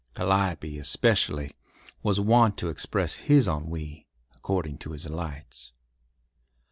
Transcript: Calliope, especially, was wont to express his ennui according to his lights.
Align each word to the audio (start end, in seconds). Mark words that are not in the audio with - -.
Calliope, 0.15 0.79
especially, 0.79 1.51
was 2.01 2.19
wont 2.19 2.57
to 2.57 2.69
express 2.69 3.17
his 3.17 3.47
ennui 3.47 4.07
according 4.35 4.79
to 4.79 4.93
his 4.93 5.07
lights. 5.07 5.73